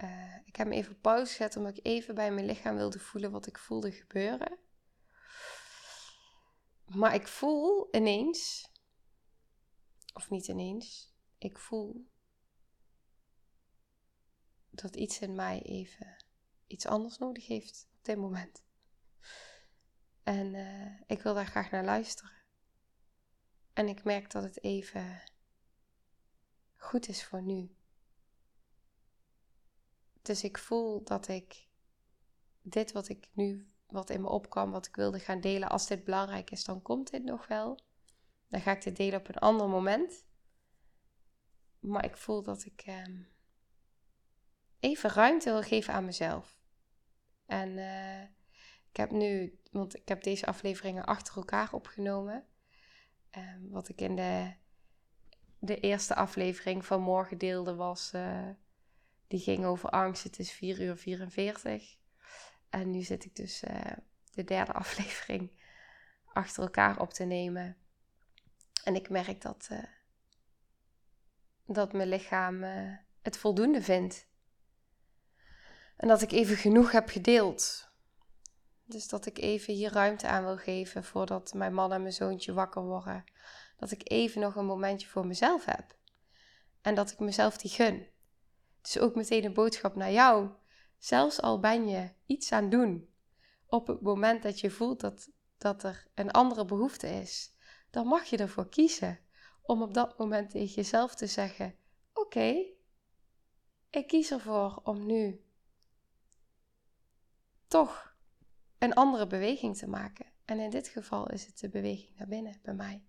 Uh, 0.04 0.38
ik 0.46 0.56
heb 0.56 0.68
hem 0.68 0.72
even 0.72 1.00
pauze 1.00 1.26
gezet 1.26 1.56
omdat 1.56 1.78
ik 1.78 1.86
even 1.86 2.16
bij 2.16 2.32
mijn 2.32 2.46
lichaam 2.46 2.76
wilde 2.76 3.00
voelen 3.00 3.32
wat 3.32 3.48
ik 3.48 3.58
voelde 3.58 3.92
gebeuren. 3.92 4.58
Maar 6.86 7.14
ik 7.14 7.28
voel 7.28 7.88
ineens, 7.96 8.70
of 10.14 10.30
niet 10.30 10.48
ineens, 10.48 11.14
ik 11.38 11.58
voel 11.58 12.11
dat 14.72 14.96
iets 14.96 15.20
in 15.20 15.36
mij 15.36 15.62
even 15.62 16.18
iets 16.68 16.86
anders 16.86 17.18
nodig 17.18 17.48
heeft 17.48 17.88
op 17.98 18.06
dit 18.06 18.18
moment. 18.18 18.64
En 20.24 20.54
uh, 20.54 21.02
ik 21.08 21.22
wil 21.22 21.34
daar 21.34 21.46
graag 21.46 21.72
naar 21.72 21.84
luisteren. 21.84 22.32
En 23.74 23.88
ik 23.88 24.04
merk 24.04 24.32
dat 24.32 24.44
het 24.44 24.64
even 24.64 25.24
goed 26.76 27.08
is 27.08 27.24
voor 27.24 27.42
nu. 27.42 27.76
Dus 30.22 30.44
ik 30.44 30.58
voel 30.58 31.04
dat 31.04 31.28
ik 31.28 31.68
dit 32.62 32.92
wat 32.92 33.10
ik 33.10 33.30
nu, 33.34 33.68
wat 33.88 34.10
in 34.10 34.22
me 34.22 34.30
opkwam, 34.30 34.72
wat 34.72 34.88
ik 34.88 34.96
wilde 34.96 35.20
gaan 35.20 35.42
delen, 35.42 35.70
als 35.70 35.88
dit 35.88 36.04
belangrijk 36.04 36.52
is, 36.52 36.64
dan 36.64 36.82
komt 36.82 37.12
dit 37.12 37.24
nog 37.24 37.48
wel. 37.48 37.80
Dan 38.48 38.62
ga 38.62 38.72
ik 38.72 38.84
dit 38.84 38.96
delen 38.96 39.20
op 39.20 39.28
een 39.28 39.36
ander 39.36 39.68
moment. 39.68 40.26
Maar 41.80 42.06
ik 42.06 42.18
voel 42.18 42.44
dat 42.44 42.66
ik 42.66 42.82
ehm, 42.82 43.22
even 44.82 45.10
ruimte 45.10 45.52
wil 45.52 45.62
geven 45.62 45.94
aan 45.94 46.06
mezelf. 46.06 46.60
En 47.46 47.70
uh, 47.70 48.22
ik 48.90 48.98
heb 48.98 49.12
nu, 49.12 49.60
want 49.72 49.96
ik 49.96 50.08
heb 50.08 50.24
deze 50.24 50.46
afleveringen 50.46 51.06
achter 51.06 51.36
elkaar 51.36 51.74
opgenomen. 51.74 52.46
Um, 53.38 53.70
wat 53.70 53.90
ik 53.90 54.02
in 54.02 54.16
de, 54.16 54.54
de 55.60 55.80
eerste 55.80 56.16
aflevering 56.16 56.86
van 56.86 57.02
morgen 57.02 57.38
deelde 57.38 57.76
was, 57.76 58.12
uh, 58.16 58.50
die 59.28 59.40
ging 59.40 59.66
over 59.66 59.90
angst. 59.90 60.24
Het 60.24 60.40
is 60.40 60.52
4 60.52 60.82
uur 60.82 60.98
44. 60.98 61.98
En 62.70 62.92
nu 62.92 63.02
zit 63.02 63.26
ik 63.26 63.36
dus 63.36 63.64
uh, 63.64 63.82
de 64.34 64.44
derde 64.44 64.74
aflevering 64.84 65.52
achter 66.26 66.64
elkaar 66.64 67.00
op 67.00 67.14
te 67.14 67.24
nemen. 67.24 67.78
En 68.84 68.96
ik 68.96 69.10
merk 69.10 69.42
dat, 69.42 69.70
dat 71.66 71.94
mijn 71.94 72.10
lichaam 72.10 72.64
het 73.22 73.38
voldoende 73.38 73.82
vindt. 73.82 74.31
En 76.02 76.08
dat 76.08 76.22
ik 76.22 76.32
even 76.32 76.56
genoeg 76.56 76.92
heb 76.92 77.10
gedeeld. 77.10 77.90
Dus 78.86 79.08
dat 79.08 79.26
ik 79.26 79.38
even 79.38 79.74
hier 79.74 79.92
ruimte 79.92 80.28
aan 80.28 80.44
wil 80.44 80.58
geven 80.58 81.04
voordat 81.04 81.54
mijn 81.54 81.74
man 81.74 81.94
en 81.94 82.02
mijn 82.02 82.14
zoontje 82.14 82.54
wakker 82.54 82.82
worden. 82.82 83.24
Dat 83.78 83.92
ik 83.92 84.12
even 84.12 84.42
nog 84.42 84.56
een 84.56 84.66
momentje 84.66 85.08
voor 85.08 85.28
mezelf 85.28 85.66
heb. 85.66 85.96
En 86.82 86.96
dat 86.96 87.12
ik 87.12 87.20
mezelf 87.20 87.58
die 87.58 87.72
gun. 87.72 88.08
Dus 88.82 89.00
ook 89.00 89.16
meteen 89.16 89.46
een 89.46 89.54
boodschap 89.54 89.96
naar 89.96 90.12
jou. 90.12 90.50
Zelfs 90.98 91.42
al 91.42 91.60
ben 91.60 91.88
je 91.88 92.10
iets 92.26 92.52
aan 92.52 92.70
doen 92.70 93.10
op 93.68 93.88
het 93.88 94.02
moment 94.02 94.44
dat 94.44 94.60
je 94.60 94.72
voelt 94.72 95.00
dat, 95.00 95.30
dat 95.58 95.84
er 95.84 96.08
een 96.16 96.32
andere 96.32 96.66
behoefte 96.66 97.08
is, 97.08 97.56
dan 97.90 98.08
mag 98.08 98.26
je 98.26 98.38
ervoor 98.38 98.70
kiezen 98.70 99.20
om 99.62 99.82
op 99.82 99.94
dat 99.94 100.18
moment 100.18 100.50
tegen 100.50 100.74
jezelf 100.76 101.16
te 101.16 101.28
zeggen: 101.28 101.76
Oké, 102.14 102.66
ik 103.90 104.08
kies 104.08 104.32
ervoor 104.32 104.80
om 104.84 105.06
nu 105.06 105.42
toch 107.72 108.16
een 108.78 108.94
andere 108.94 109.28
beweging 109.28 109.78
te 109.78 109.88
maken. 109.88 110.26
En 110.46 110.60
in 110.60 110.70
dit 110.70 110.88
geval 110.88 111.30
is 111.30 111.46
het 111.46 111.60
de 111.60 111.70
beweging 111.70 112.18
naar 112.18 112.28
binnen 112.28 112.60
bij 112.62 112.74
mij. 112.74 113.04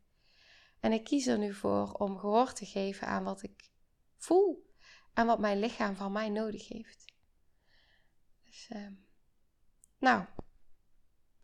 En 0.80 0.92
ik 0.92 1.04
kies 1.04 1.26
er 1.26 1.38
nu 1.38 1.54
voor 1.54 1.92
om 1.92 2.18
gehoor 2.18 2.52
te 2.52 2.66
geven 2.66 3.06
aan 3.06 3.24
wat 3.24 3.42
ik 3.42 3.70
voel 4.16 4.70
en 5.14 5.26
wat 5.26 5.38
mijn 5.38 5.58
lichaam 5.58 5.96
van 5.96 6.12
mij 6.12 6.28
nodig 6.28 6.68
heeft. 6.68 7.04
Dus, 8.44 8.68
uh, 8.72 8.88
nou, 9.98 10.24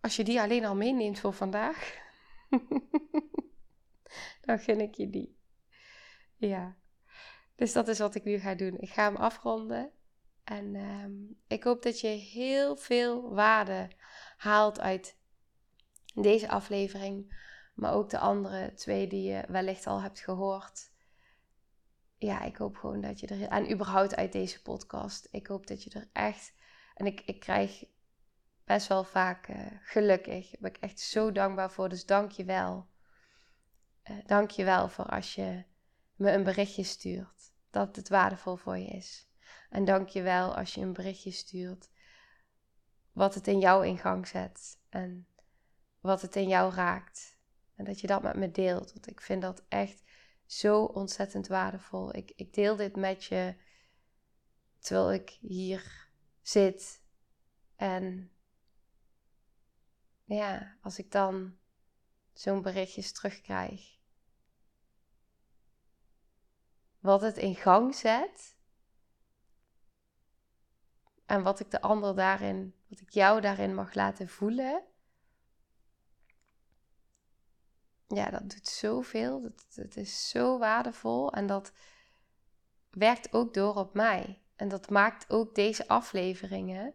als 0.00 0.16
je 0.16 0.24
die 0.24 0.40
alleen 0.40 0.64
al 0.64 0.76
meeneemt 0.76 1.18
voor 1.18 1.32
vandaag, 1.32 1.96
dan 4.44 4.58
gun 4.58 4.80
ik 4.80 4.94
je 4.94 5.10
die. 5.10 5.38
Ja, 6.36 6.76
dus 7.54 7.72
dat 7.72 7.88
is 7.88 7.98
wat 7.98 8.14
ik 8.14 8.24
nu 8.24 8.38
ga 8.38 8.54
doen. 8.54 8.78
Ik 8.78 8.90
ga 8.90 9.04
hem 9.04 9.16
afronden. 9.16 9.92
En 10.48 10.74
uh, 10.74 11.04
ik 11.46 11.64
hoop 11.64 11.82
dat 11.82 12.00
je 12.00 12.08
heel 12.08 12.76
veel 12.76 13.34
waarde 13.34 13.90
haalt 14.36 14.80
uit 14.80 15.16
deze 16.14 16.48
aflevering, 16.48 17.36
maar 17.74 17.92
ook 17.92 18.10
de 18.10 18.18
andere 18.18 18.74
twee 18.74 19.06
die 19.06 19.30
je 19.30 19.44
wellicht 19.48 19.86
al 19.86 20.02
hebt 20.02 20.20
gehoord. 20.20 20.90
Ja, 22.16 22.42
ik 22.42 22.56
hoop 22.56 22.76
gewoon 22.76 23.00
dat 23.00 23.20
je 23.20 23.26
er, 23.26 23.48
en 23.48 23.72
überhaupt 23.72 24.16
uit 24.16 24.32
deze 24.32 24.62
podcast, 24.62 25.28
ik 25.30 25.46
hoop 25.46 25.66
dat 25.66 25.82
je 25.82 25.90
er 25.90 26.08
echt, 26.12 26.54
en 26.94 27.06
ik, 27.06 27.20
ik 27.20 27.40
krijg 27.40 27.84
best 28.64 28.86
wel 28.86 29.04
vaak 29.04 29.48
uh, 29.48 29.66
gelukkig, 29.82 30.50
daar 30.50 30.60
ben 30.60 30.70
ik 30.70 30.76
echt 30.76 31.00
zo 31.00 31.32
dankbaar 31.32 31.70
voor, 31.70 31.88
dus 31.88 32.06
dank 32.06 32.30
je 32.30 32.44
wel. 32.44 32.88
Uh, 34.10 34.16
dank 34.26 34.50
je 34.50 34.64
wel 34.64 34.88
voor 34.88 35.06
als 35.06 35.34
je 35.34 35.64
me 36.14 36.32
een 36.32 36.44
berichtje 36.44 36.82
stuurt, 36.82 37.52
dat 37.70 37.96
het 37.96 38.08
waardevol 38.08 38.56
voor 38.56 38.78
je 38.78 38.86
is. 38.86 39.27
En 39.68 39.84
dank 39.84 40.08
je 40.08 40.22
wel 40.22 40.56
als 40.56 40.74
je 40.74 40.80
een 40.80 40.92
berichtje 40.92 41.30
stuurt 41.30 41.88
wat 43.12 43.34
het 43.34 43.46
in 43.46 43.58
jou 43.58 43.86
in 43.86 43.98
gang 43.98 44.26
zet 44.26 44.78
en 44.88 45.26
wat 46.00 46.22
het 46.22 46.36
in 46.36 46.48
jou 46.48 46.74
raakt. 46.74 47.38
En 47.74 47.84
dat 47.84 48.00
je 48.00 48.06
dat 48.06 48.22
met 48.22 48.36
me 48.36 48.50
deelt, 48.50 48.92
want 48.92 49.06
ik 49.06 49.20
vind 49.20 49.42
dat 49.42 49.64
echt 49.68 50.02
zo 50.46 50.84
ontzettend 50.84 51.46
waardevol. 51.46 52.16
Ik, 52.16 52.32
ik 52.36 52.54
deel 52.54 52.76
dit 52.76 52.96
met 52.96 53.24
je 53.24 53.56
terwijl 54.78 55.12
ik 55.12 55.30
hier 55.30 56.08
zit. 56.42 57.02
En 57.76 58.32
ja, 60.24 60.76
als 60.82 60.98
ik 60.98 61.10
dan 61.10 61.58
zo'n 62.32 62.62
berichtjes 62.62 63.12
terugkrijg. 63.12 63.98
Wat 66.98 67.20
het 67.20 67.36
in 67.36 67.54
gang 67.54 67.94
zet. 67.94 68.57
En 71.28 71.42
wat 71.42 71.60
ik 71.60 71.70
de 71.70 71.80
ander 71.80 72.14
daarin 72.14 72.74
wat 72.86 73.00
ik 73.00 73.10
jou 73.10 73.40
daarin 73.40 73.74
mag 73.74 73.94
laten 73.94 74.28
voelen. 74.28 74.82
Ja, 78.06 78.30
dat 78.30 78.50
doet 78.50 78.68
zoveel. 78.68 79.40
Dat, 79.40 79.66
dat 79.74 79.96
is 79.96 80.28
zo 80.28 80.58
waardevol. 80.58 81.32
En 81.32 81.46
dat 81.46 81.72
werkt 82.90 83.32
ook 83.32 83.54
door 83.54 83.74
op 83.74 83.94
mij. 83.94 84.42
En 84.56 84.68
dat 84.68 84.90
maakt 84.90 85.30
ook 85.30 85.54
deze 85.54 85.88
afleveringen, 85.88 86.94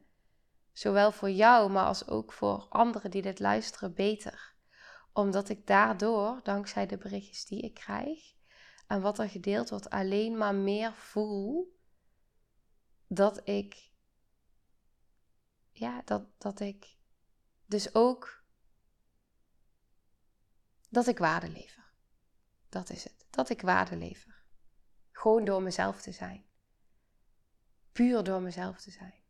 zowel 0.71 1.11
voor 1.11 1.31
jou, 1.31 1.71
maar 1.71 1.85
als 1.85 2.07
ook 2.07 2.33
voor 2.33 2.65
anderen 2.69 3.11
die 3.11 3.21
dit 3.21 3.39
luisteren, 3.39 3.93
beter. 3.93 4.55
Omdat 5.11 5.49
ik 5.49 5.67
daardoor, 5.67 6.39
dankzij 6.43 6.85
de 6.85 6.97
berichtjes 6.97 7.45
die 7.45 7.61
ik 7.61 7.73
krijg, 7.73 8.33
en 8.87 9.01
wat 9.01 9.19
er 9.19 9.29
gedeeld 9.29 9.69
wordt, 9.69 9.89
alleen 9.89 10.37
maar 10.37 10.55
meer 10.55 10.93
voel 10.93 11.77
dat 13.07 13.47
ik 13.47 13.91
ja, 15.73 16.01
dat, 16.05 16.25
dat 16.37 16.59
ik 16.59 16.97
dus 17.65 17.95
ook 17.95 18.43
dat 20.89 21.07
ik 21.07 21.17
waarde 21.17 21.49
lever. 21.49 21.83
Dat 22.69 22.89
is 22.89 23.03
het. 23.03 23.25
Dat 23.29 23.49
ik 23.49 23.61
waarde 23.61 23.95
lever. 23.95 24.43
Gewoon 25.11 25.45
door 25.45 25.61
mezelf 25.61 26.01
te 26.01 26.11
zijn. 26.11 26.45
Puur 27.91 28.23
door 28.23 28.41
mezelf 28.41 28.81
te 28.81 28.91
zijn. 28.91 29.21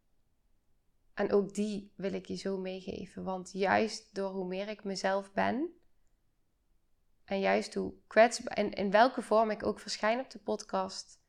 En 1.14 1.32
ook 1.32 1.54
die 1.54 1.94
wil 1.96 2.14
ik 2.14 2.26
je 2.26 2.36
zo 2.36 2.58
meegeven. 2.58 3.24
Want 3.24 3.52
juist 3.52 4.16
door 4.16 4.32
hoe 4.32 4.48
meer 4.48 4.68
ik 4.68 4.84
mezelf 4.84 5.32
ben. 5.32 5.78
En 7.26 7.40
juist 7.40 7.74
hoe 7.74 7.94
kwetsbaar. 8.08 8.54
En 8.54 8.72
in 8.72 8.92
welke 8.92 9.22
vorm 9.22 9.50
ik 9.50 9.66
ook 9.66 9.80
verschijn 9.80 10.20
op 10.20 10.30
de 10.30 10.40
podcast 10.40 11.23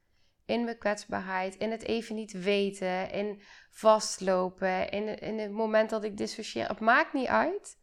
in 0.45 0.65
mijn 0.65 0.79
kwetsbaarheid, 0.79 1.57
in 1.57 1.71
het 1.71 1.83
even 1.83 2.15
niet 2.15 2.33
weten, 2.33 3.11
in 3.11 3.43
vastlopen, 3.71 4.91
in, 4.91 5.19
in 5.19 5.39
het 5.39 5.51
moment 5.51 5.91
dat 5.91 6.05
ik 6.05 6.17
dissocieer. 6.17 6.69
Het 6.69 6.81
maakt 6.81 7.13
niet 7.13 7.27
uit. 7.27 7.79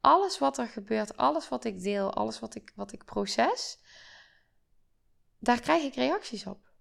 Alles 0.00 0.38
wat 0.38 0.58
er 0.58 0.66
gebeurt, 0.66 1.16
alles 1.16 1.48
wat 1.48 1.64
ik 1.64 1.82
deel, 1.82 2.14
alles 2.14 2.40
wat 2.40 2.54
ik, 2.54 2.72
wat 2.74 2.92
ik 2.92 3.04
proces, 3.04 3.78
daar 5.38 5.60
krijg 5.60 5.82
ik 5.82 5.94
reacties 5.94 6.46
op. 6.46 6.72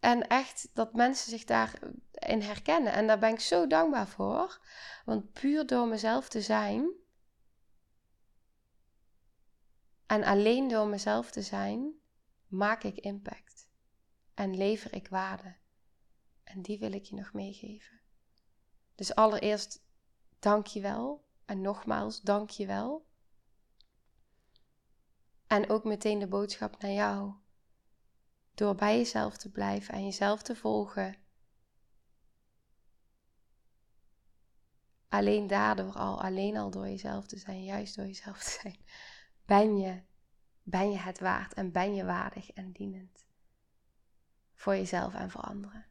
En 0.00 0.28
echt 0.28 0.70
dat 0.72 0.92
mensen 0.92 1.30
zich 1.30 1.44
daarin 1.44 2.40
herkennen. 2.40 2.92
En 2.92 3.06
daar 3.06 3.18
ben 3.18 3.32
ik 3.32 3.40
zo 3.40 3.66
dankbaar 3.66 4.08
voor. 4.08 4.60
Want 5.04 5.32
puur 5.32 5.66
door 5.66 5.88
mezelf 5.88 6.28
te 6.28 6.40
zijn. 6.40 6.90
En 10.06 10.24
alleen 10.24 10.68
door 10.68 10.86
mezelf 10.86 11.30
te 11.30 11.42
zijn, 11.42 11.92
maak 12.46 12.82
ik 12.82 12.96
impact 12.96 13.47
en 14.38 14.56
lever 14.56 14.94
ik 14.94 15.08
waarde. 15.08 15.56
En 16.44 16.62
die 16.62 16.78
wil 16.78 16.92
ik 16.92 17.04
je 17.04 17.14
nog 17.14 17.32
meegeven. 17.32 18.00
Dus 18.94 19.14
allereerst 19.14 19.84
dank 20.38 20.66
je 20.66 20.80
wel. 20.80 21.26
En 21.44 21.60
nogmaals, 21.60 22.20
dank 22.20 22.50
je 22.50 22.66
wel. 22.66 23.06
En 25.46 25.70
ook 25.70 25.84
meteen 25.84 26.18
de 26.18 26.26
boodschap 26.26 26.80
naar 26.80 26.90
jou. 26.90 27.32
Door 28.54 28.74
bij 28.74 28.96
jezelf 28.96 29.36
te 29.36 29.50
blijven 29.50 29.94
en 29.94 30.04
jezelf 30.04 30.42
te 30.42 30.56
volgen. 30.56 31.16
Alleen 35.08 35.46
daardoor 35.46 35.92
al, 35.92 36.22
alleen 36.22 36.56
al 36.56 36.70
door 36.70 36.88
jezelf 36.88 37.26
te 37.26 37.38
zijn, 37.38 37.64
juist 37.64 37.96
door 37.96 38.06
jezelf 38.06 38.44
te 38.44 38.58
zijn, 38.60 38.84
ben 39.44 39.78
je, 39.78 40.02
ben 40.62 40.90
je 40.90 40.98
het 40.98 41.18
waard 41.18 41.54
en 41.54 41.72
ben 41.72 41.94
je 41.94 42.04
waardig 42.04 42.50
en 42.50 42.72
dienend 42.72 43.27
voor 44.58 44.76
jezelf 44.76 45.14
en 45.14 45.30
voor 45.30 45.40
anderen. 45.40 45.86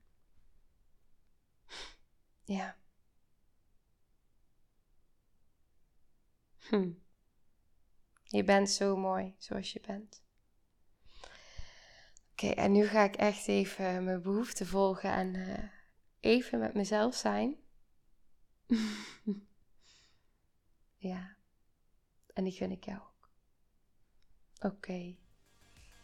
Ja. 2.44 2.78
Hm. 6.58 6.92
Je 8.24 8.44
bent 8.44 8.70
zo 8.70 8.98
mooi 8.98 9.36
zoals 9.38 9.74
je 9.74 9.82
bent. 9.88 10.24
Oké, 12.32 12.48
en 12.48 12.72
nu 12.72 12.86
ga 12.86 13.04
ik 13.04 13.16
echt 13.16 13.48
even 13.48 14.04
mijn 14.04 14.22
behoeften 14.22 14.68
volgen 14.68 15.12
en 15.12 15.34
uh, 15.34 15.64
even 16.20 16.60
met 16.60 16.74
mezelf 16.74 17.16
zijn. 17.16 17.56
ja. 21.12 21.36
En 22.34 22.44
die 22.44 22.54
gun 22.54 22.72
ik 22.72 22.84
jou 22.84 23.00
ook. 23.00 23.30
Oké. 24.60 25.16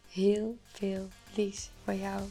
Heel 0.08 0.58
veel 0.62 1.08
lies 1.34 1.70
voor 1.84 1.94
jou. 1.94 2.30